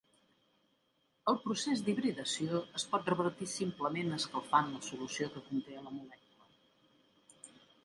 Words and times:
El 1.31 1.35
procés 1.43 1.83
d'hibridació 1.89 2.61
es 2.79 2.87
pot 2.95 3.13
revertir 3.13 3.49
simplement 3.53 4.17
escalfant 4.19 4.73
la 4.73 4.83
solució 4.89 5.31
que 5.37 5.45
conté 5.53 5.79
a 5.79 5.87
la 5.87 5.95
molècula. 6.01 6.53